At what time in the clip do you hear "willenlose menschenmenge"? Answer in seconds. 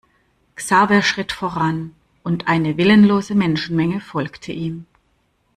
2.77-3.99